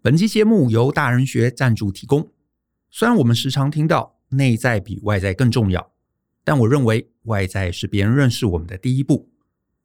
[0.00, 2.30] 本期节目由大人学赞助提供。
[2.88, 5.90] 虽然我们时常听到内在比外在更重要，
[6.44, 9.28] 但我认为外在是别人认识我们的第一步。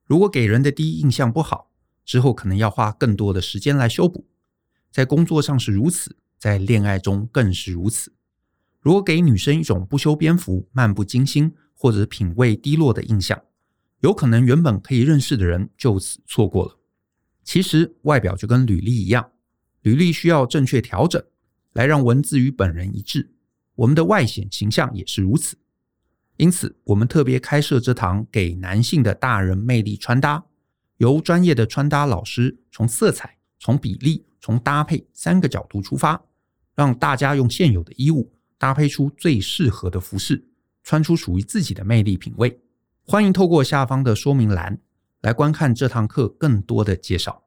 [0.06, 1.72] 如果给人的第一印象不好，
[2.06, 4.28] 之后可能要花更多的时间来修补。
[4.92, 8.14] 在工作上是如此，在恋爱中更是如此。
[8.82, 13.42] 如果给女生一种不修边幅、漫不经心或者品味低落的印象，
[14.02, 16.78] 有可能原本可以认识的人就此错过了。
[17.44, 19.32] 其实外表就跟履历一样，
[19.84, 21.24] 履历需要正确调整，
[21.72, 23.32] 来让文字与本人一致。
[23.76, 25.58] 我们的外显形象也是如此。
[26.38, 30.44] 因此，我们特别开设这堂给男性的大人魅力穿搭，
[30.98, 36.22] 由专业的穿搭老师从色彩、从比例、从搭配三个角度出发，
[36.76, 40.44] 让大家用现有的衣物搭配出最适合的服饰，
[40.84, 42.60] 穿出属于自己的魅力品味。
[43.06, 44.80] 欢迎透过下方的说明栏。
[45.24, 47.44] 来观看这堂课更多的介绍。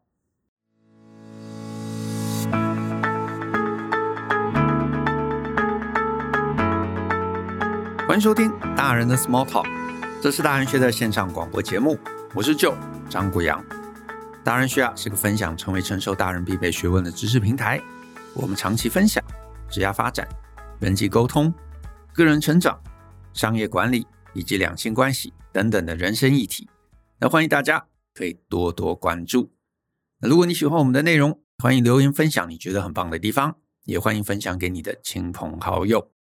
[8.16, 9.68] 欢迎收听大人的 Small Talk，
[10.22, 11.98] 这是大人学的线上广播节目。
[12.34, 12.74] 我是 Joe
[13.10, 13.62] 张国阳。
[14.42, 17.78] 大人学啊是个分享成为成熟大人必备学问的知识平台。
[18.32, 19.22] 我们长期分享
[19.68, 20.26] 职业发展、
[20.80, 21.52] 人际沟通、
[22.14, 22.80] 个人成长、
[23.34, 26.70] 商业管理以及两性关系等等的人生议题。
[27.20, 29.52] 那欢迎大家可以多多关注。
[30.22, 36.12] 那如果你喜欢我们的内容，欢迎留言分享你觉得很棒的地方，也欢迎分享给你的亲朋好友。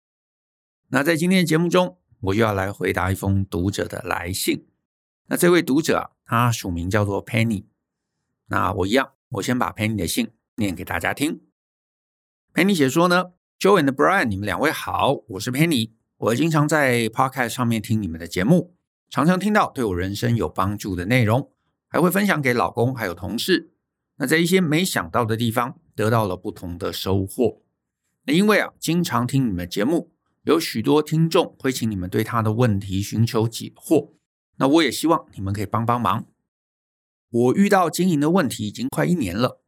[0.88, 4.66] 那在今天的节目中，我又要来回答一封读者的来信。
[5.26, 7.64] 那这位读者啊，他署名叫做 Penny。
[8.48, 11.40] 那我一样，我先把 Penny 的信念给大家听。
[12.52, 18.76] Penny 写说呢，Joe and Brian，你们两位好，我是 Penny，我经常在 Podcast 上面听你们的节目。
[19.10, 21.50] 常常听到对我人生有帮助的内容，
[21.88, 23.72] 还会分享给老公还有同事。
[24.16, 27.62] 那在一些没想到的地方得到了不同的收获。
[28.26, 30.13] 那因为啊，经常听你们节目，
[30.44, 34.12] 有许多听众会请你们对他的问题寻求解惑。
[34.56, 36.26] 那我也希望你们可以帮帮忙。
[37.30, 39.60] 我遇到经营的问题已经快一年了，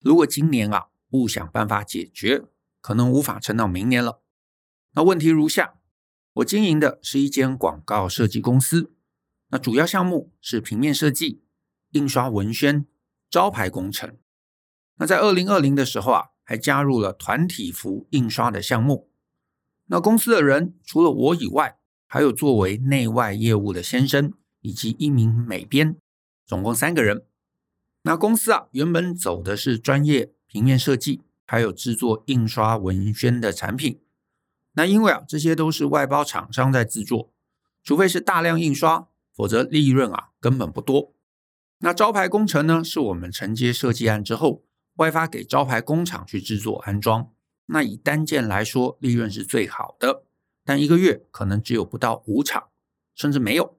[0.00, 2.44] 如果今年啊不想办法解决，
[2.80, 4.22] 可能无法撑到明年了。
[4.92, 5.74] 那问题如下。
[6.34, 8.92] 我经营的是一间广告设计公司，
[9.48, 11.42] 那主要项目是平面设计、
[11.92, 12.84] 印刷文宣、
[13.30, 14.18] 招牌工程。
[14.96, 19.10] 那在二零二零的时候啊，还加入了团体服印刷的项目。
[19.86, 25.96] 那公司的人除了我以外，还有作为内外业务的先生以及一名美编，
[26.44, 27.24] 总共三个人。
[28.02, 34.00] 那公司啊，原本走的是专业平面设计，还有制作印刷文宣的产品。
[34.74, 37.32] 那因为啊，这些都是外包厂商在制作，
[37.82, 41.14] 除非是大量印刷，否则利润啊根本不多。
[41.78, 44.64] 那招牌工程呢，是我们承接设计案之后，
[44.96, 47.30] 外发给招牌工厂去制作安装。
[47.66, 50.24] 那以单件来说，利润是最好的，
[50.64, 52.68] 但一个月可能只有不到五场，
[53.14, 53.76] 甚至没有。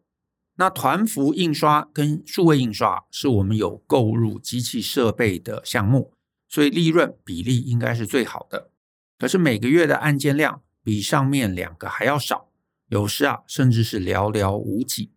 [0.56, 6.14] 那团服印刷跟数位印刷是我们有购入机器设备的项目，
[6.48, 8.72] 所以利润比例应该是最好的。
[9.20, 12.50] 可是每个月的案件量，比上面两个还要少，
[12.88, 15.12] 有时啊，甚至是寥寥无几。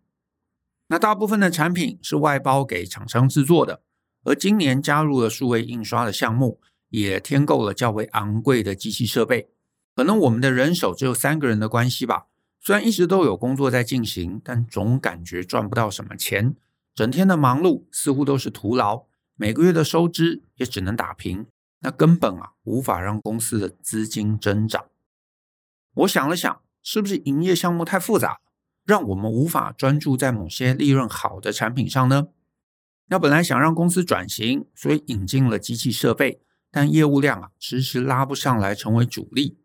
[0.87, 3.81] 那大部分的产品是外包给厂商制作的，
[4.23, 9.49] 而今年加入了数位印刷的项目，也添购了较为昂贵的机器设备。
[9.95, 12.27] 可能我们的人手只有三个人的关系吧，
[12.61, 16.55] 虽然一直都有工作在进行，但总感觉赚不到什么钱，
[16.95, 21.47] 整天的忙碌似乎都是徒劳，每个月的收支也只能打平，
[21.79, 24.85] 那根本啊无法让公司的资金增长。
[25.95, 28.39] 我想了想，是不是营业项目太复杂，
[28.85, 32.27] 让我们无法专注在某些利润好的产品上呢？
[33.07, 36.39] 那本来想让公司转型，所以引进了机器设备，
[36.71, 39.59] 但业务量啊迟迟拉不上来，成为主力。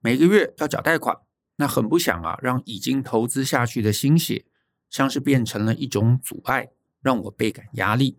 [0.00, 1.16] 每个月要缴贷款，
[1.56, 4.44] 那很不想啊，让已经投资下去的心血，
[4.88, 6.68] 像是变成了一种阻碍，
[7.00, 8.18] 让我倍感压力。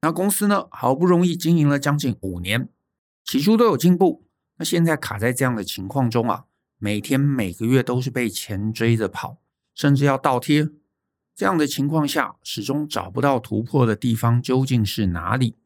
[0.00, 2.68] 那公司呢，好不容易经营了将近五年，
[3.24, 4.26] 起初都有进步，
[4.56, 6.44] 那现在卡在这样的情况中啊。
[6.78, 9.38] 每天每个月都是被钱追着跑，
[9.74, 10.68] 甚至要倒贴。
[11.34, 15.56] 这样的情况下，始终找不到突破的地方究竟是哪里？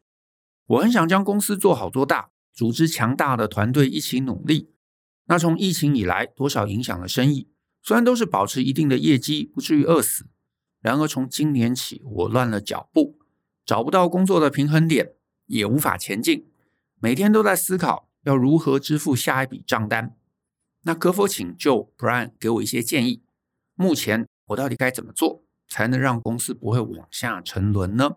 [0.69, 4.71] 我很想将公司做好做大，组织强大的团队一起努力。
[5.27, 7.49] 那从疫情以来，多少影响了生意？
[7.83, 10.27] 虽然都是保持一定的业绩，不至于饿死。
[10.81, 13.19] 然而从今年起，我乱了脚步，
[13.65, 15.13] 找不到工作的平衡点，
[15.47, 16.47] 也无法前进。
[17.01, 20.15] 每天都在思考要如何支付下一笔账单。
[20.83, 23.23] 那可否请就 Brian 给我一些建议？
[23.75, 28.17] 目前我到底该怎么做，才能让公司不会往下沉沦呢？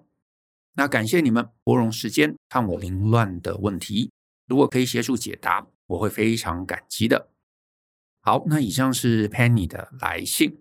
[0.73, 4.11] 那感谢你们拨冗时间看我凌乱的问题。
[4.47, 7.29] 如果可以协助解答，我会非常感激的。
[8.21, 10.57] 好，那以上是 Penny 的来信。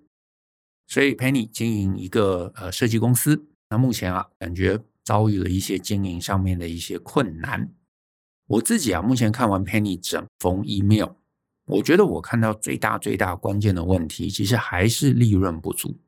[0.86, 7.72] 所以 Penny 经营一个呃设计公司，那目前啊感觉遭遇了一些经营上面的一些困难。
[8.46, 11.10] 我自己啊目前看完 Penny 整封 email，
[11.66, 16.00] 我觉得我看到最大最大关键的问题，其实还是利润不足。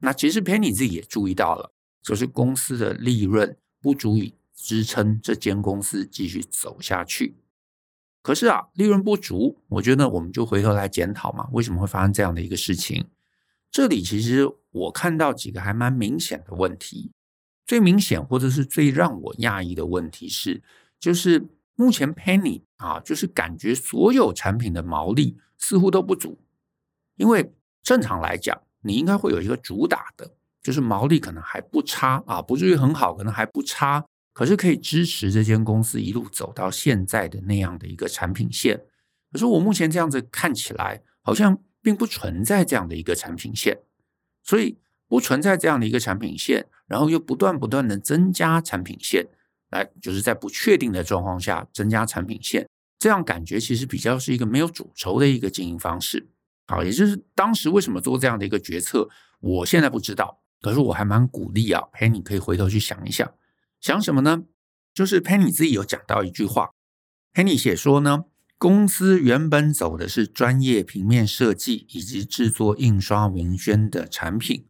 [0.00, 7.36] 那其实 Penny 自己也注意到了，就是公司的利润不足以支撑这间公司继续走下去。
[8.22, 13.06] 可是啊，利润不足，我觉得我们就回头来检讨嘛，为什么会发生这样的一个事情？
[13.70, 17.12] 这里其实我看到几个还蛮明显的问题，
[17.66, 20.62] 最明显或者是最让我讶异的问题是，
[20.98, 26.38] 就是目前 Penny 啊，就是感觉所有产品的毛利似乎都不足，
[27.16, 38.80] 因为正常来讲，你应该会有一个主打的，就是毛利可能还不差啊，不至于很好，可能还不差，可是可以支持这间公司一路走到现在的那样的一个产品线。
[39.32, 41.58] 可是我目前这样子看起来，好像。
[41.82, 43.78] 并不存在这样的一个产品线，
[44.44, 44.76] 所以
[45.08, 49.26] 不存在这样的一个产品线，然后又不断不断的增加产品线，
[49.70, 52.68] 来就是在不确定的状况下增加产品线，
[52.98, 56.28] 这样感觉其实比较是一个没有主轴的一个经营方式。
[56.66, 59.08] 好，也就是当时为什么做这样的一个决策，
[59.40, 63.32] 我现在不知道，可是我还蛮鼓励啊，Penny 可以回头去想一想，
[63.80, 64.44] 想什么呢？
[64.92, 66.70] 就是 Penny 自己有讲到一句话
[67.32, 68.24] ，Penny 写说呢。
[68.58, 74.66] 公司原本走的是专业平面设计以及制作印刷文宣的产品，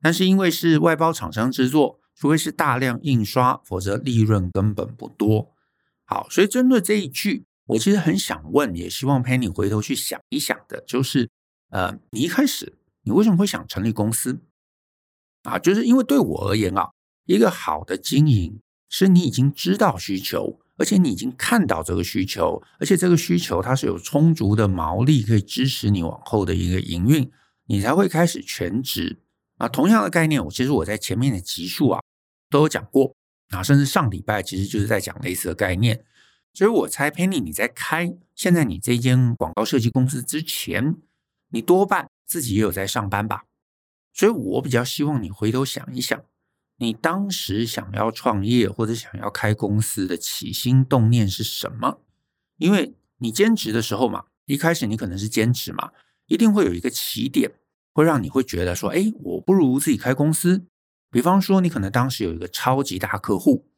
[0.00, 5.52] 但是因为是外包厂商制作，除非是大量印刷，否则利润根本不多。
[6.06, 11.28] 好，所以针对这一句，我其实很想问，也希望 Penny 回头去想一想的，就是
[11.68, 14.40] 呃，你一开始你为什么会想成立公司？
[15.46, 16.90] 啊，就是因为对我而言啊，
[17.24, 20.60] 一个好的经营是你已经知道需求。
[20.78, 27.30] 而且你已经看到这个需求，而且这个需求它是有充足的毛利可以支持你往后的一个营运，
[27.64, 29.18] 你才会开始全职
[29.56, 29.66] 啊。
[29.66, 32.02] 同样的概念，我其实我在前面的集数啊
[32.50, 33.14] 都有讲过
[33.48, 36.04] 啊，甚至上礼拜其实就是在讲类似的概念。
[36.52, 40.96] 所以我猜 Penny 你在开现在你这间广告设计公司之前，
[41.48, 43.44] 你多半自己也有在上班吧？
[44.16, 46.18] 所以我比较希望你回头想一想。
[46.78, 52.00] 你当时想要创业或者想要开公司的起心动念是什么？
[52.56, 55.92] 因为你兼职的时候嘛，一开始你可能是兼职嘛，
[56.26, 57.52] 一定会有一个起点，
[57.92, 60.66] 会让你会觉得说，哎，我不如自己开公司。
[61.10, 63.68] 比方说，你可能当时有一个超级大客户，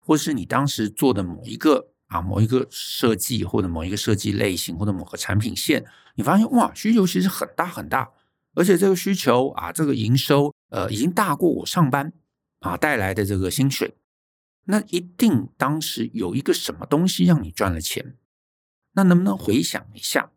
[0.00, 5.84] 或是你当时做的某一个啊某一个设计或者某一个设计类型或者某个产品线，
[6.14, 8.10] 你发现哇，需求其实很大很大，
[8.58, 12.12] 而且这个需求啊，这个营收呃已经大过我上班。
[12.60, 13.94] 啊，带来的这个薪水，
[14.64, 18.16] 那一定当时有一个什么东西让你赚了钱？
[18.94, 20.32] 那能不能回想一下，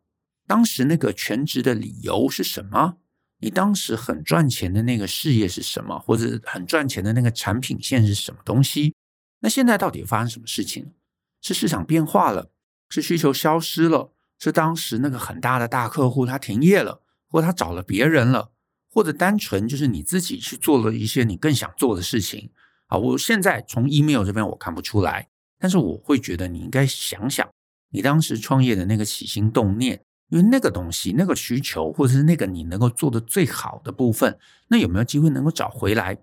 [0.46, 2.98] 当时那个全职的理由是什么？
[3.40, 5.98] 你当时很赚钱的那个事业是什么？
[5.98, 8.94] 或者很赚钱的那个产品线是什么东西？
[9.40, 10.94] 那现在到底发生什么事情？
[11.42, 12.52] 是市场变化了？
[12.88, 14.14] 是需求消失了？
[14.38, 17.02] 是当时那个很大的大客户他停业了，
[17.32, 18.52] 或他找了别人了？
[18.94, 22.52] 或者单纯就是你自己去做了一些你更想做的事情
[22.88, 22.98] 啊！
[22.98, 27.50] 我现在从 email 这边我看不出来，但是我会觉得你应该想想
[27.92, 36.18] 你当时创业的那个起心动念，因为那个东西、那个需求，或者是那个你能够做的最好的部分，那有没有机会能够找回来？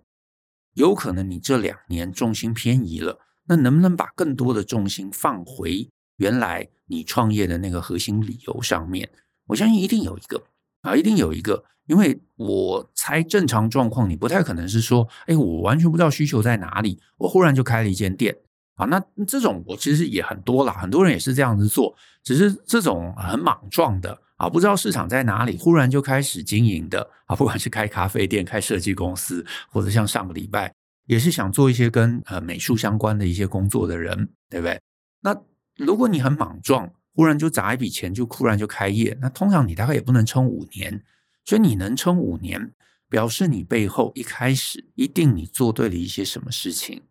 [0.74, 9.10] 有可能你这两年重心偏移了，那能不能把更多的重心放回原来你创业的那个核心理由上面？
[9.46, 10.44] 我相信一定有一个
[10.82, 11.64] 啊，一定有一个。
[11.86, 18.36] 因为我猜正常状况，你不太可能是说，哎，我完全不知道需求在哪里，我忽然就开了一间店
[18.74, 18.84] 啊。
[18.84, 30.70] 那这种我其实也很多啦，很多人也是这样子做，只是这种很莽撞的啊，不知道市场在哪里，忽然就开始经营的啊，不管是开咖啡店、开设计公司，或者像上个礼拜
[31.06, 34.78] 也是想做一些跟呃美术相关的一些工作的人，对不对？
[35.22, 35.34] 那
[35.76, 41.04] 如果你很莽撞，忽然就砸一笔钱就忽然就开业，那通常你大概也不能撑五年。
[41.44, 42.72] 所以你能撑五年，
[43.08, 47.02] 表示你背后一开始一定你做对了一些什么事情。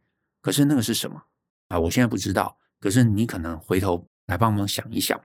[0.42, 1.24] 可是那个是什么
[1.68, 1.78] 啊？
[1.78, 2.58] 我现在不知道。
[2.80, 5.20] 可是你可能回头来帮忙想一想。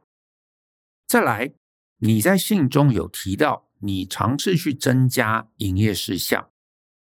[1.06, 1.52] 再来，
[1.98, 6.50] 你在信中有提到你尝试去增加营业事项，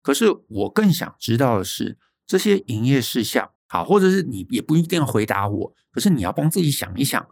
[0.01, 1.97] 可是我更想知道的是
[2.27, 7.25] 这些营业事项，好，或者是你也不一定要回答我，可是你要帮自己想一想，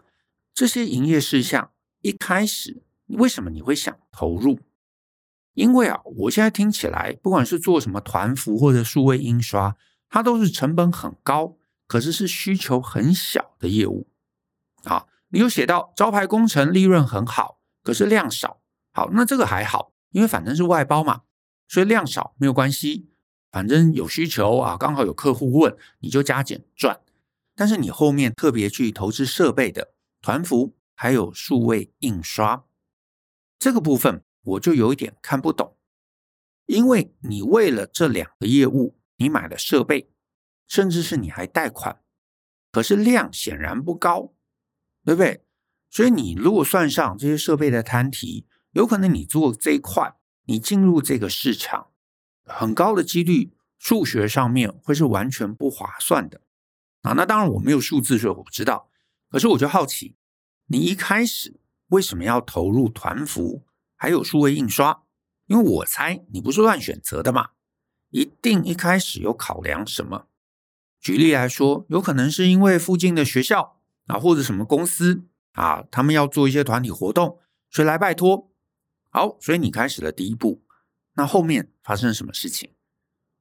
[0.60, 2.84] 这些营业事项一开始。
[3.08, 4.60] 为什么你会想投入？
[5.54, 9.78] 因为啊，我现在听起来，不管是做什么团服或者数位印刷，
[10.10, 11.56] 它都是成本很高，
[11.88, 14.10] 可是是需求很小的业务。
[14.84, 18.60] 好，你有写到招牌工程利润很好，可是量少。
[18.92, 21.22] 好，那这个还好，因为反正是外包嘛，
[21.70, 23.08] 所以量少没有关系。
[23.50, 27.00] 反正有需求啊，刚好有客户问，你就加减赚。
[27.56, 32.66] 但是你后面特别去投资设备的团服，还有数位印刷
[33.58, 35.78] 这个部分，我就有一点看不懂。
[36.66, 40.12] 因为你为了这两个业务，你买了设备，
[40.68, 42.02] 甚至是你还贷款，
[42.72, 44.34] 可是量显然不高，
[45.04, 45.44] 对不对？
[45.90, 51.88] 所以你如果算上这些设备的摊提，有可能你做这一块，你进入这个市场。
[52.46, 56.42] 很高的几率，数学上面会是完全不划算的
[57.02, 57.14] 啊！
[57.14, 58.89] 那当然我没有数字，所以我不知道。
[59.30, 60.16] 可是我就好奇，
[60.68, 61.60] 你一开始
[61.90, 63.64] 为什么要投入团服，
[63.96, 65.04] 还有数位印刷？
[65.46, 67.50] 因为我猜你不是乱选择的嘛，
[68.10, 70.28] 一定一开始有考量什么。
[71.00, 78.52] 举例来说，有可能是因为附近的学校啊，或者什么公司啊，他们要做一些团体活动，所以来拜托。
[79.10, 80.64] 好，所以你开始了第一步。
[81.14, 82.72] 那后面发生什么事情？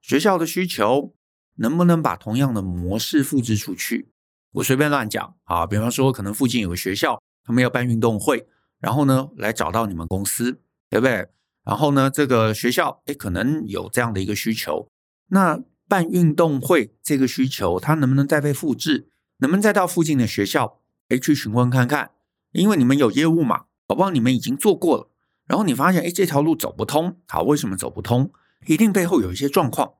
[0.01, 1.15] 学校的需求
[1.57, 4.13] 能不能把同样的模式复制出去？
[4.53, 8.47] 我随便乱讲啊，比方说可能附近有个学校，他们要办运动会，
[8.81, 11.29] 然后呢来找到你们公司，对不对？
[11.65, 14.89] 然后呢这个学校诶可能有这样的一个需求，
[15.29, 19.09] 那办运动会这个需求，它能不能再被复制？
[19.39, 22.11] 能不能再到附近的学校诶去询问看看？
[22.53, 25.11] 因为你们有业务嘛，宝宝你们已经做过了。
[25.47, 27.19] 然后你发现，哎，这条路走不通。
[27.27, 28.31] 好，为什么走不通？
[28.67, 29.95] 一定背后有一些状况。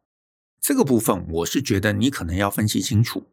[0.61, 3.29] 这个部分，我是觉得你可能要分析清楚，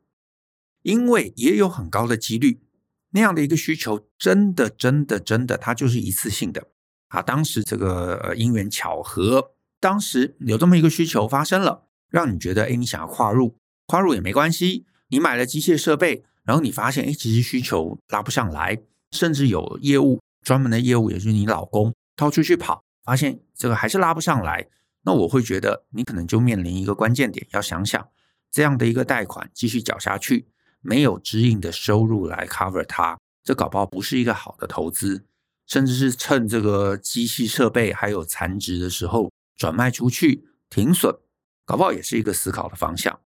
[0.85, 2.61] 因为也有很高的几率，
[3.09, 6.67] 那样的一个需求，真的、真的、真的，它就是一次性的。
[7.07, 14.85] 啊，当时这个因缘巧合，当时有这么一个需求发生了，让你觉得，哎，你想要跨入，跨入也没关系。
[15.07, 21.95] 你买了机械设备，然后你发现，哎，其实需求拉不上来，甚至有业务专门的业务，也就是你老公。
[22.15, 24.67] 掏出去跑，发现这个还是拉不上来，
[25.03, 28.07] 那我会觉得你可能就面临一个关键点，要想想
[28.51, 30.47] 这样的一个贷款继续缴下去，
[30.85, 35.25] 没有支应的收入来 cover 它，这搞不好不是一个好的投资，
[35.65, 41.17] 甚至是趁这个机器设备还有残值的时候转卖出去停损，
[41.65, 43.19] 搞不好也是一个思考的方向。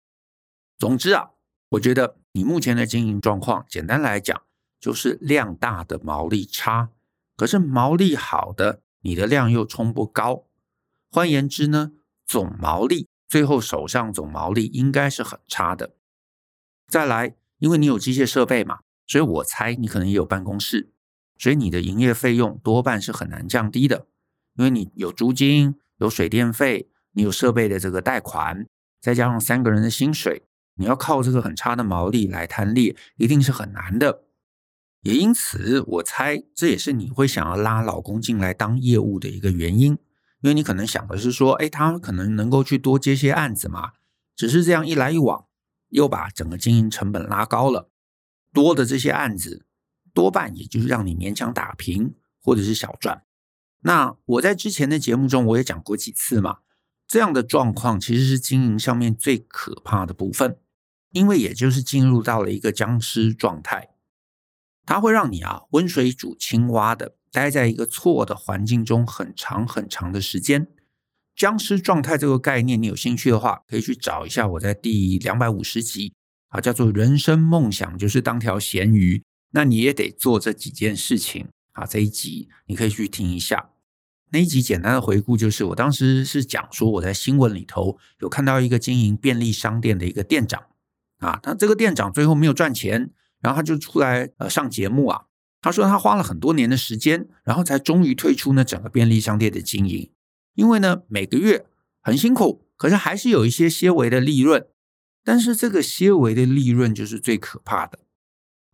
[0.77, 1.31] 总之啊，
[1.71, 4.41] 我觉得你目前的经营状况，简单来讲
[4.79, 6.91] 就是量大的毛利差。
[7.35, 10.45] 可是毛利好的，你的量又冲不高，
[11.11, 11.91] 换言之呢，
[12.25, 15.95] 总毛利最后手上总毛利应该是很差的。
[16.87, 20.91] 再来，因为你有机械设备嘛，所以我猜你可能也有办公室，
[21.37, 24.07] 所以你的营业费用多半是很难降低的，
[24.55, 28.65] 因为你有租金、有水电费，你有设备的这个贷款，
[29.01, 30.43] 再加上三个人的薪水，
[30.75, 34.23] 你要靠这个很差的毛利来摊利，一定是很难的。
[35.01, 39.93] 也因此，我猜这也是你会想要拉老公进来当业务的一个原因，
[40.41, 43.93] 因为你可能想的是说，哎，他可能能够去多接些案子嘛。
[44.35, 45.45] 只是这样一来一往，
[45.89, 47.89] 又把整个经营成本拉高了。
[48.51, 49.65] 多的这些案子，
[50.13, 53.23] 多半也就是让你勉强打平或者是小赚。
[53.81, 56.59] 那我在之前的节目中我也讲过几次嘛，
[57.07, 60.59] 这样的状况其实是经营上面最可怕的部分，
[61.11, 63.89] 因为也就是进入到了一个僵尸状态。
[64.85, 70.67] 它会让你啊温水煮青蛙的待在一个错的环境中很长很长的时间。
[71.39, 76.13] 僵尸状态这个概念，你有兴趣的话，可以去找一下我在第两百五十集
[76.49, 79.23] 啊，叫做“人生梦想就是当条咸鱼”。
[79.51, 81.85] 那你也得做这几件事情啊。
[81.85, 83.69] 这一集你可以去听一下。
[84.31, 90.61] 那一集简单的回顾就是，我当时是讲说我在新闻里头有看到一个经营便利商店的一个店长
[91.19, 93.11] 啊，他这个店长最后没有赚钱。
[93.39, 95.21] 然后他就出来呃上节目啊，
[95.61, 100.11] 他说他花了很多年的时间，然后才终于退出那整个便利商店的经营，
[100.59, 101.65] 因为呢每个月
[102.01, 104.67] 很辛苦，可是还是有一些些微的利润，
[105.23, 107.99] 但是这个些微的利润就是最可怕的。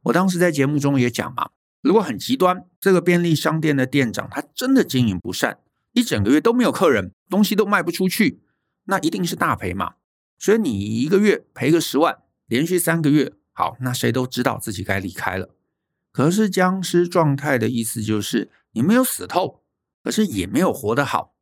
[0.06, 1.52] 我当时在节目中也讲嘛，
[1.82, 5.60] 如果很极端，这个便利商店的店长他真的经营不善，
[5.94, 8.42] 一整个月都没有客人，东西都卖不出去，
[8.86, 9.94] 那一定是大赔嘛。
[10.40, 13.34] 所以你一个月赔个十万，连续三个月。
[13.54, 15.52] 好，那谁都知道自己该离开了。
[16.12, 19.62] 可是僵尸状态的意思就是你没有死透，
[20.04, 21.35] 可是也没有活得好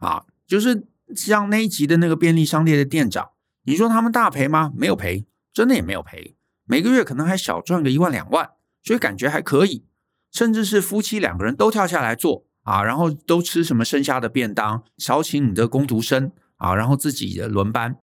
[0.00, 0.26] 啊。
[0.46, 3.30] 就是像那一集的那个便利商店的店长，
[3.62, 4.72] 你说他们大赔吗？
[4.74, 6.36] 没有赔，真的也没有赔。
[6.64, 8.50] 每个月可能还小赚个一万两万，
[8.82, 9.86] 所以感觉还可以。
[10.32, 17.96] 甚至是夫妻两个人都跳下来做啊，然后都吃什么剩下的便当，少请你的工读生啊，然后自己的轮班，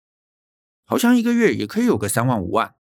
[0.86, 2.75] 好像一个月也可以有个三万五万。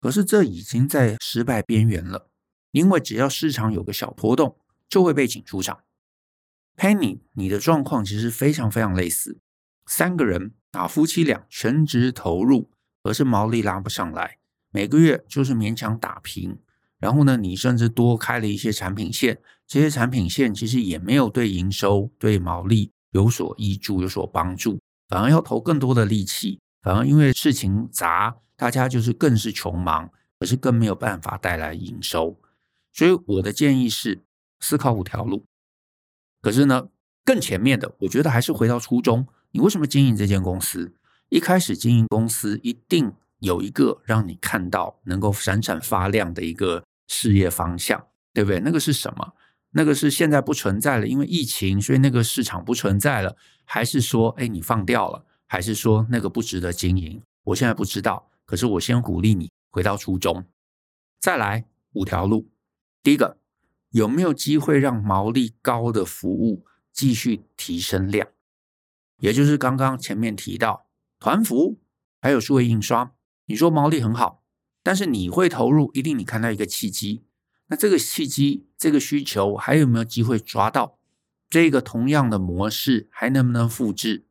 [0.00, 2.30] 可是这已经在失败边缘了，
[2.70, 4.56] 因为只要市场有个小波动，
[4.88, 5.80] 就会被请出场。
[6.78, 9.40] Penny，你的状况其实非常非常类似，
[9.84, 12.70] 三个人啊，夫妻俩全职投入，
[13.02, 14.38] 可是毛利拉不上来，
[14.70, 16.56] 每个月就是勉强打平。
[17.00, 30.08] 然后呢，你甚至多开了一些产品线，这些产品线其实也没有对营收、对毛利有所挹注、有所帮助，反而要投更多的力气，反而因为事情杂，大家就是更是穷忙，
[30.38, 32.38] 可是更没有办法带来营收。
[32.92, 34.22] 所以我的建议是
[34.60, 35.44] 思考五条路。
[36.48, 36.88] 可是呢，
[37.24, 40.94] 更前面的，我觉得还是回到初衷，你为什么经营这间公司？
[41.28, 46.84] 一开始经营公司一定有一个让你看到能够闪闪发亮的一个。
[47.10, 48.60] 事业方向，对不对？
[48.60, 49.32] 那个是什么？
[49.70, 55.24] 那个是现在不存在了，因为疫情，所以那个市场不存在了，还是说，哎，你放掉了？
[55.46, 57.22] 还是说那个不值得经营？
[57.44, 58.28] 我现在不知道。
[58.44, 60.44] 可是我先鼓励你回到初衷。
[61.18, 61.64] 再来
[61.94, 62.46] 五条路，
[63.02, 63.38] 第一个，
[63.90, 68.28] 有没有机会让毛利高的服务继续提升量？
[69.18, 70.86] 也就是刚刚前面提到
[71.18, 71.78] 团服
[72.20, 73.12] 还有数位印刷，
[73.46, 74.42] 你说毛利很好。
[74.82, 77.24] 但是你会投入，一定你看到一个契机，
[77.66, 80.98] 那这个契机、这个需求还有没有机会抓到？
[81.50, 84.26] 这个同样的模式还能不能复制？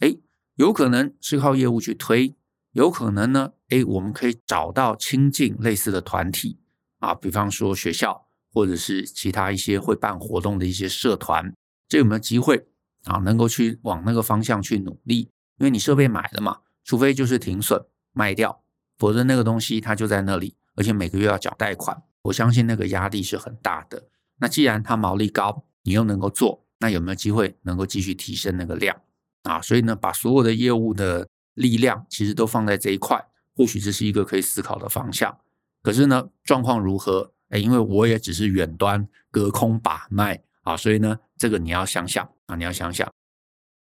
[0.00, 0.16] 哎，
[0.54, 2.34] 有可能是靠业务去推，
[2.72, 6.58] 有可能呢，哎，我们可以找到亲近类似的团体
[6.98, 11.54] 啊，比方说学校或者是其他一些会办活动的一些社团，
[11.88, 12.66] 这有没有机会
[13.04, 13.16] 啊？
[13.18, 15.30] 能够去往那个方向去努力？
[15.58, 18.62] 因为你设备买了嘛，除非就是停损卖掉。
[18.98, 24.08] 否则那个东西它就在那里，而且每个月要缴贷款，我相信那个压力是很大的。
[24.38, 29.00] 那既然它毛利高，你又能够做，那有没有机会能够继续提升那个量
[29.42, 29.60] 啊？
[29.60, 33.24] 所以呢，把所有的业务的力量其实都放在这一块，
[33.56, 35.36] 或许这是一个可以思考的方向。
[35.82, 37.31] 可是呢，状况如何？
[37.52, 43.06] 哎，因为我也只是远端隔空把脉啊，所以呢，这个你要想想啊，你要想想。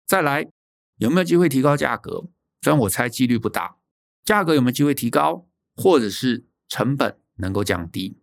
[0.05, 0.45] 再来，
[0.97, 2.29] 有没有机会提高价格？
[2.61, 3.77] 虽然我猜几率不大。
[4.25, 8.19] 价格有没有机会提高，或者是成本能够降低？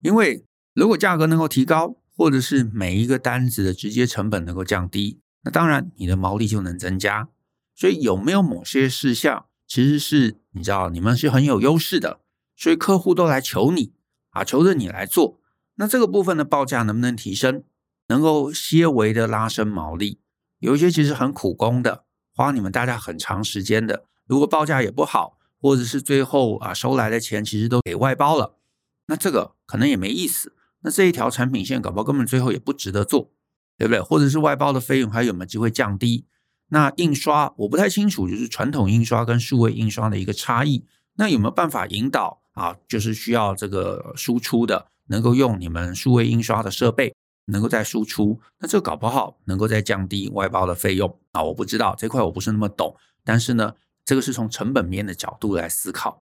[0.00, 0.44] 因为
[0.74, 7.28] 如果价格能够提高，或者是每一个单子的直接成本能够降低，那当然你的毛利就能增加。
[7.74, 12.20] 所以有没有某些事项，其实是你知道你们是很有优势的，
[12.56, 13.92] 所以客户都来求你
[14.32, 15.40] 啊，求着你来做。
[15.76, 17.64] 那这个部分的报价能不能提升，
[18.08, 20.20] 能够些微的拉升毛利？
[20.58, 24.04] 有一些其实很苦工的，花你们大家很长时间的。
[24.26, 28.58] 如果报价也不好，或者是最后啊收来的钱其实都给外包了，
[29.06, 30.54] 那这个可能也没意思。
[30.80, 33.32] 那这一条产品线搞不好根本最后也不值得做，
[33.78, 34.00] 对不对？
[34.00, 36.26] 或者是外包的费用还有没有机会降低？
[36.68, 40.84] 那印刷我不太清楚，就是传统印刷跟数位印刷的一个差异。
[41.14, 42.76] 那有没有办法引导啊？
[42.88, 47.14] 就是需要这个输出的，能够用你们数位印刷的设备，
[47.46, 51.42] 能够再输出，那这搞不好能够再降低外包的费用啊？
[51.42, 53.74] 我不知道这块我不是那么懂，但是呢。
[54.04, 56.20] 这个是从成本面的角度来思考。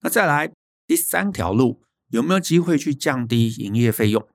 [0.00, 0.50] 那再来
[0.88, 4.26] 第三条路，有没有机会去降低营业费用？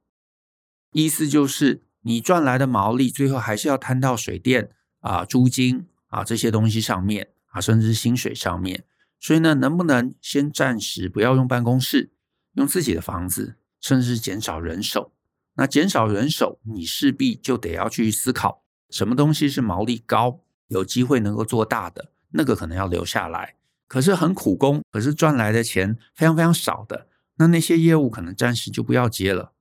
[0.93, 8.85] 意思就是你赚来的毛利，最后还是要摊到水电啊、租金啊这些东西上面啊，甚至薪水上面。
[9.25, 12.11] 所以呢，能不能先暂时不要用办公室，
[12.53, 15.13] 用自己的房子，甚至是减少人手？
[15.55, 18.61] 那减少人手，你势必就得要去思考，
[18.91, 22.11] 什么东西是毛利高，有机会能够做大的。
[22.33, 23.55] 那个可能要留下来，
[23.87, 27.07] 可是很苦工，可是赚来的钱非常非常少的，
[27.37, 29.53] 那那些业务可能暂时就不要接了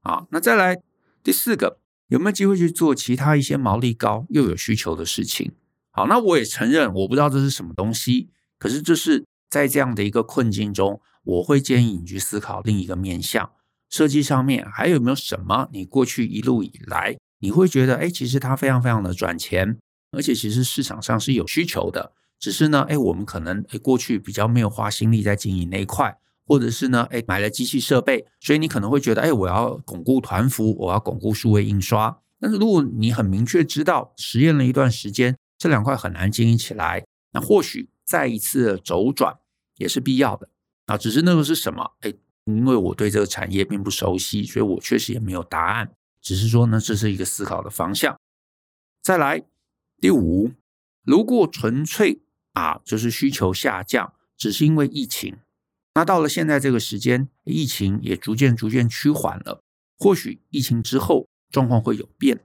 [0.00, 0.26] 啊。
[0.30, 0.80] 那再来
[1.22, 5.52] 第四个，有没有机会去做其他一些毛利高又有需求的事情？
[5.90, 8.30] 好，那我也承认我不知道这是什么东西，
[8.60, 13.50] 可是这是在这样的一个困境中，我会建议你去思考另一个面向，
[13.88, 19.78] 设计上面还有没有什么你过去一路以来你会觉得哎，其实它非常非常的赚钱，
[20.12, 22.12] 而且其实市场上是有需求的。
[22.38, 32.18] 只是呢，哎，我们可能哎过去比较没有花心力在经营那一块，或者是呢，哎买了机器设备，所以你可能会觉得，哎，我要巩固团服，我要巩固数位印刷。
[32.38, 39.38] 但是如果你很明确知道，实验了一段时间，这两块很难经营起来，那或许再一次的周转
[39.76, 40.48] 也是必要的
[40.86, 40.98] 啊。
[40.98, 41.92] 只是那个是什么？
[42.00, 42.12] 哎，
[42.46, 45.92] 因为我对这个产业并不熟悉，所以我确实也没有答案。
[46.20, 48.18] 只是说呢，这是一个思考的方向。
[49.00, 49.44] 再来
[50.00, 50.50] 第五，
[51.04, 52.20] 如果纯粹
[52.54, 55.36] 啊，就是需求下降，只是因为疫情。
[55.94, 59.62] 那到了现在这个时间，疫情也逐渐逐渐趋缓了。
[59.96, 62.40] 或许疫情之后状况会有变，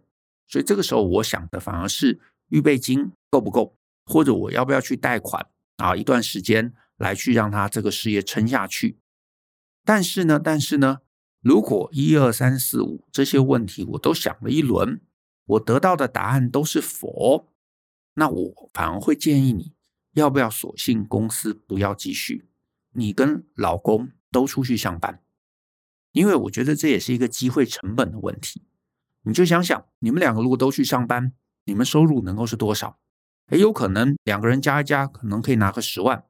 [0.48, 3.76] 所以这个时候我想的反而是预备金够不够，
[4.06, 5.96] 或者我要不要去贷款啊？
[5.96, 9.00] 一段时间来去让他这个事业撑下去。
[9.84, 11.02] 但是呢，但是呢，
[11.42, 15.02] 如果一二三四五这些问题我都想了一轮，
[15.46, 17.52] 我得到的答案都是否，
[18.16, 19.74] 那我反而会建议你
[20.14, 22.48] 要不要索性公司不要继续，
[22.94, 25.22] 你跟老公都出去上班，
[26.14, 28.64] 因为我觉得这也是一个机会成本的问题。
[29.22, 31.34] 你就想想，你们两个如果都去上班，
[31.66, 33.00] 你们收入能够是多少？
[33.52, 36.26] 也，有可能两个人加一加，可能可以拿个十万。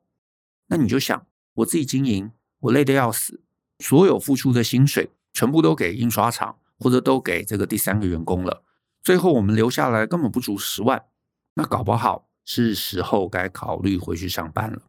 [0.67, 1.25] 那你就想，
[1.55, 3.41] 我自己经营，我累得要死，
[3.79, 8.63] 所有付出的薪水全部都给印刷厂，或者都给这个第三个员工了，
[9.03, 11.05] 最后我们留下来根本不足十万。
[11.53, 14.83] 那搞不好是时候该考虑回去上班了。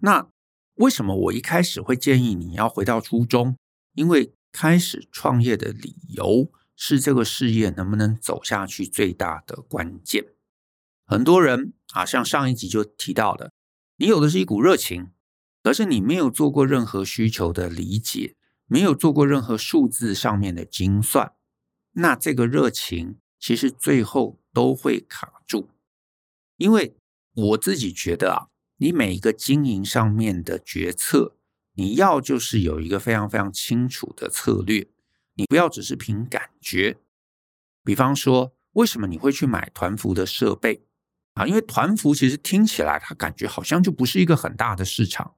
[0.00, 0.28] 那
[0.74, 3.56] 为什么我一开始会建议你要回到初衷？
[3.94, 10.24] 因为开始创业的理由是这个事业能不能走下去最大的关键。
[11.06, 13.52] 很多人啊，像上一集就提到的，
[13.96, 15.12] 你有的是一股热情，
[15.62, 18.34] 可是你没有做过任何需求的理解，
[18.66, 21.32] 没有做过任何数字上面的精算，
[21.92, 25.70] 那这个热情其实最后都会卡住。
[26.56, 26.96] 因为
[27.34, 31.36] 我自己觉得啊，你每一个经营上面的决策，
[31.74, 34.88] 你要就是有一个非常非常清楚的策略，
[35.34, 36.98] 你不要只是凭感觉。
[37.84, 40.85] 比方说，为什么你会去买团服的设备？
[41.36, 45.34] 啊，因为团服其实听起来，它感觉好像就不是一个很大的市场。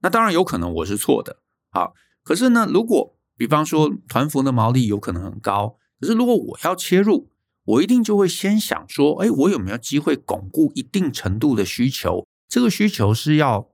[0.00, 1.40] 那当然有可能我是错的。
[1.70, 1.90] 啊，
[2.22, 7.30] 可是呢，如果比方说团服的毛利有可能很高，可是如果我要切入，
[7.64, 12.26] 我一定就会先想说，哎，我有没有机会巩固一定程度的需求？
[12.48, 13.68] 这个需求是要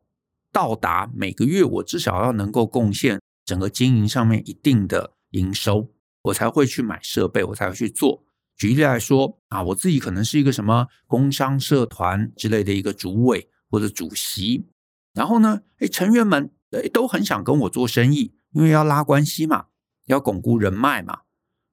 [0.51, 5.91] 到达每个月我至少要能够贡献整个经营上面一定的营收，
[6.23, 8.25] 我才会去买设备，我才会去做。
[8.57, 14.67] 举例来说啊，我自己可能是一个什么工商社团之类的一个主委或者主席，
[15.15, 16.51] 然后呢，哎，成员们
[16.93, 19.67] 都很想跟我做生意，因为要拉关系嘛，
[20.07, 21.21] 要巩固人脉嘛，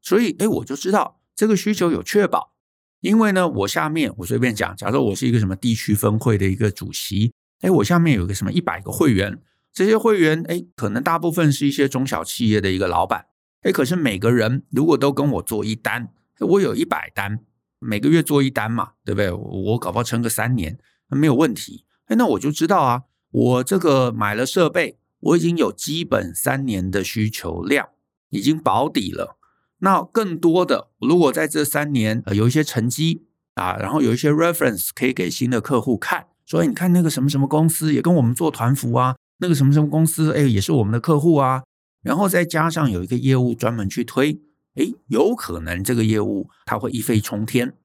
[0.02, 2.54] 所以哎，我就知道这个需求有确保，
[3.02, 9.40] 因为呢，我下面我随便讲，假如我是一个什么地区分会的一个主席，哎，我下面有个什么一百个会员，
[9.72, 13.28] 这些会员哎，可能大部分是一些中小企业的一个老板，
[13.62, 16.14] 哎，可是每个人如果都跟我做一单。
[16.40, 17.40] 我有一百单，
[17.80, 19.32] 每个月做一单嘛，对不对？
[19.32, 20.78] 我搞不好撑个三年，
[21.10, 21.86] 没有问题。
[22.06, 27.90] 哎，那我就知道啊，我这个买了设备，我已经有基本三年的需求量，
[28.30, 29.38] 已经保底了。
[29.80, 41.64] 那更多的，如果在这三年有一些成绩啊，然后有一些 reference 可以给新的客户看，所以你看那个什么什么公司也跟我们做团服啊，那个什么什么公司，哎，也是我们的客户啊。
[42.02, 44.42] 然后再加上有一个业务专门去推。
[44.80, 47.76] 诶，有可能这个业务它会一飞冲天，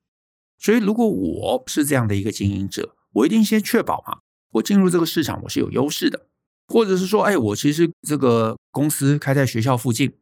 [0.59, 4.21] 所以如果我是这样的一个经营者，我一定先确保嘛，
[4.53, 6.29] 我进入这个市场我是有优势的，
[6.69, 10.13] 或者是说，哎，我其实这个公司开在学校附近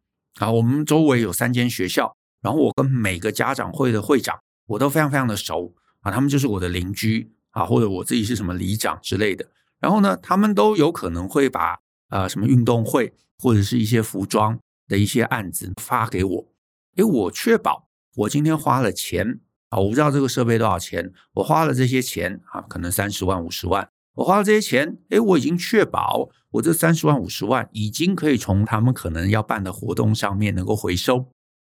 [0.41, 9.47] 啊，我们周围有三间学校，然后我跟每个家长会的会长我都非常非常的熟啊，他们就是我的邻居啊，或者我自己是什么里长之类的，
[9.79, 14.59] 然后呢，他们都有可能会把啊什么运动会或者是一些服装
[14.89, 16.52] 的一些案子发给我。
[16.97, 31.29] 诶，我确保我今天花了钱啊，我不知道这个设备多少钱，我花了这些钱啊，可能三十万、五十万，我花了这些钱，诶，我已经确保我这三十万、五十万已经可以从他们可能要办的活动上面能够回收，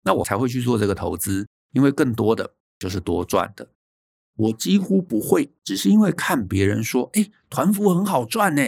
[0.05, 3.70] 那我才会去做这个投资，因为更多的就是多赚的。
[4.37, 8.62] 我几乎不会只是因为看别人说，诶，团服很好赚呢，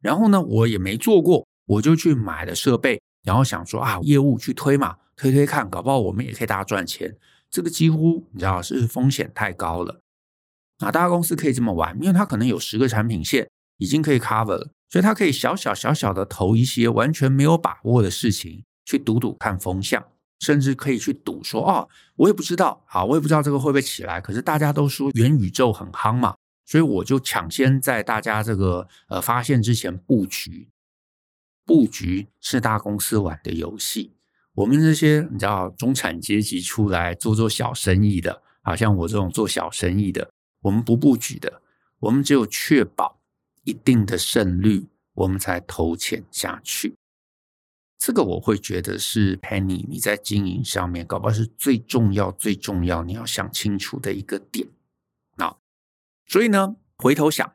[0.00, 4.96] 然后呢，我也没做过，我就去买了设备，然后想说啊，业务去推嘛。
[5.18, 7.18] 推推看，搞不好我们也可以大家赚钱。
[7.50, 10.00] 这个几乎你知道是风险太高了。
[10.78, 20.06] 那大家公司可以这么玩，因为它可能有十个产品线已经可以 cover 了，所以它可以小小小小的投一些完全没有把握的事情，去赌赌看风向，
[20.38, 24.20] 甚至可以去赌说哦，我也不知道，好，我也不知道这个会不会起来。
[24.20, 30.68] 可是大家都说元宇宙很夯嘛，所以我就抢先在大家这个呃发现之前布局。
[31.64, 34.17] 布局是大公司玩的游戏。
[34.58, 41.62] 我们这些你知道中产阶级出来做做小生意的，好像我这种做小生意的，我们不布局的，
[42.00, 43.20] 我们只有确保
[43.62, 46.96] 一定的胜率，我们才投钱下去。
[47.98, 54.66] 这个我会觉得是 Penny 你在经营上面搞不好是最重要、最重要你要想清楚的一个点。
[55.36, 55.56] 那
[56.26, 57.52] 所以呢，回头想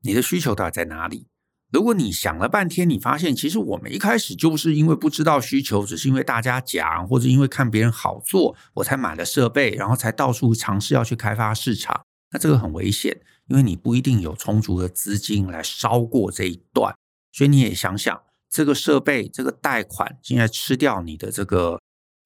[0.00, 1.28] 你的需求到底在哪里？
[1.72, 12.04] 如果你想了半天，你发现其实我们一开始就是因为不知道需求，只是因为大家讲，或者因为看别人好做，我才买了设备，然后才到处尝试要去开发市场。
[12.30, 16.94] 那这个很危险，因为你不一定有充足的资金来烧过这一段，
[17.32, 21.80] 所以你也想想，这个设备、这个贷款现在吃掉你的这个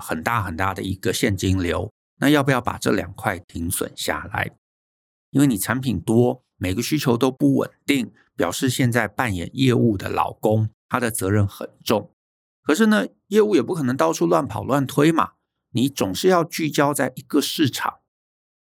[0.04, 4.50] 很大很大的一个现金流，那要不要把这两块停损下来？
[5.30, 12.12] 因为你产品多，每个需求都不稳定，表示现在扮演业务的老公他的责任很重。
[12.62, 15.32] 可是呢，业务也不可能到处乱跑乱推嘛，
[15.72, 17.98] 你总是要聚焦在一个市场，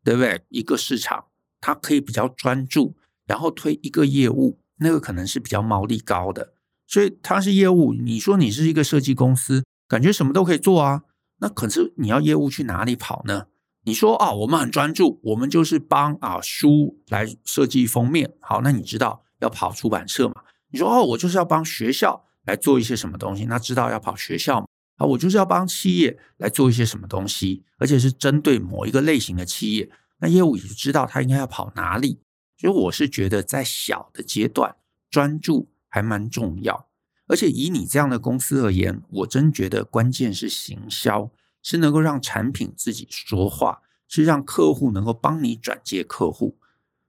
[0.02, 0.44] 对不对？
[0.48, 1.26] 一个市场。
[1.64, 6.54] 他可以比较专注，然后推一个业务，那个可能是比较毛利高的。
[6.88, 11.04] 所以他是业务，你说你是一个设计公司，感觉什么都可以做啊。
[11.38, 13.46] 那可是你要业务去哪里跑呢？
[13.84, 18.32] 你说啊，我们很专注，我们就是帮啊书来设计封面。
[18.40, 20.42] 好，那你知道要跑出版社嘛？
[20.70, 24.66] 你说哦，我就是要帮学校来做一些什么东西，那知道要跑学校嘛？
[24.98, 29.90] 啊，我就是要帮企业来做一些什么东西，而且是针对某一个类型的企业。
[30.20, 32.20] 那业务也就知道他应该要跑哪里，
[32.56, 34.76] 所以我是觉得在小的阶段
[35.10, 36.86] 专注还蛮重要，
[37.26, 41.28] 而且以你这样的公司而言，我真觉得关键是行销，
[41.62, 46.58] 是能够让产品自己说话，是让客户能够帮你转接客户。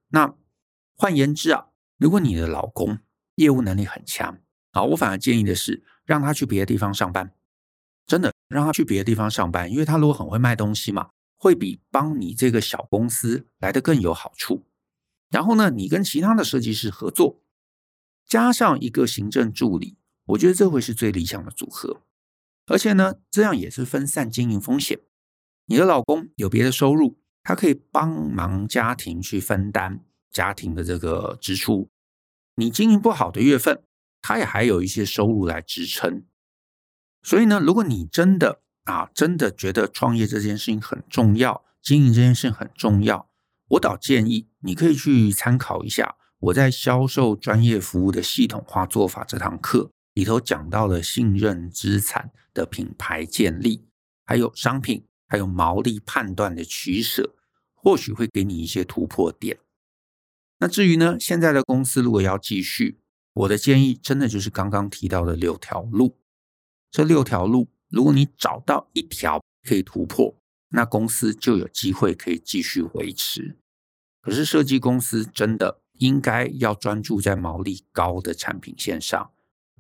[0.10, 0.36] 那
[0.96, 3.00] 换言之啊，如果你的老公
[3.36, 4.40] 业务能力很强，
[4.72, 7.34] 好，我反而建议的是让他去别的地方上班，
[8.06, 11.10] 真的让他去别的地方上班，因为他如果很会卖东西嘛。
[11.36, 14.64] 会比帮你这个小公司来得更有好处。
[15.30, 17.42] 然后呢，你跟其他的设计师合作，
[18.26, 22.00] 加上一个行政助理，我觉得这会是最理想的组合。
[22.68, 25.00] 而且呢，这样也是分散经营风险。
[25.66, 31.90] 你的老公有别的收入，他可以帮忙家庭去分担家庭的这个支出。
[32.56, 33.84] 你经营不好的月份，
[34.22, 36.24] 他也还有一些收入来支撑。
[37.22, 43.30] 所以呢，如果你真的啊，真的觉得创业这件事情很重要，经营这件事情很重要。
[43.70, 53.86] 我倒建议你可以去参考一下我在销售专业服务的系统化做法这堂课里头讲到了信任资产的品牌建立，
[54.26, 57.36] 还有商品，还有毛利判断的取舍，
[57.74, 59.60] 或许会给你一些突破点。
[60.60, 63.00] 那至于呢，现在的公司如果要继续，
[63.34, 66.18] 我的建议真的就是刚刚提到的六条路，
[66.92, 67.70] 这六条路。
[67.90, 70.36] 如果你找到一条可以突破，
[70.70, 73.58] 那公司就有机会可以继续维持。
[74.22, 79.32] 可是设计公司真的应该要专注在毛利高的产品线上，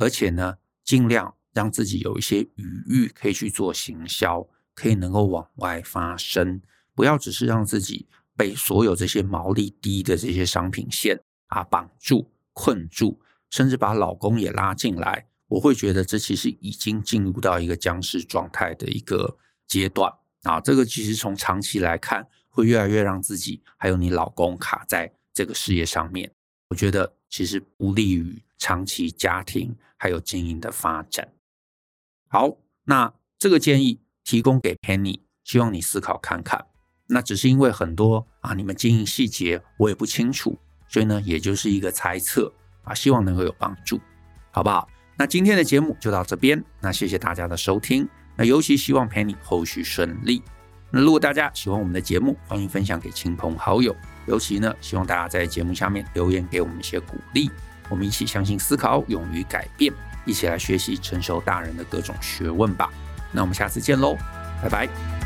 [0.03, 6.61] 而且呢，尽量让自己有一些余裕可以去做行销，可以能够往外发声，
[6.93, 15.27] 不要只是让自己被所有这些毛利低的这些商品线啊绑住、困住，甚至把老公也拉进来。
[15.47, 20.11] 我会觉得这其实已经进入到一个僵尸状态的一个阶段
[20.41, 26.29] 啊，这个其实从长期来看，会越来越让自己还有你老公卡在这个事业上面。
[26.69, 31.27] 我觉得其实不利于长期家庭还有经营的发展。
[32.29, 36.65] 好，那这个建议提供给 Penny，希望你思考看看。
[37.07, 42.49] 那只是因为很多啊，你们经营细节我也不清楚，所以呢，也就是一个猜测
[42.83, 43.99] 啊，希望能够有帮助，
[44.51, 44.87] 好不好？
[45.17, 48.07] 那今天的节目就到这边，那谢谢大家的收听。
[48.37, 50.41] 那尤其希望 Penny 后续顺利。
[50.89, 53.93] 那如果大家喜欢我们的节目，欢迎分享给亲朋好友。
[54.25, 57.51] 尤其呢，希望大家在节目下面留言给我们一些鼓励。
[57.89, 59.93] 我们一起相信、思考、勇于改变，
[60.25, 62.89] 一起来学习成熟大人的各种学问吧。
[63.31, 64.17] 那我们下次见喽，
[64.61, 65.22] 拜拜。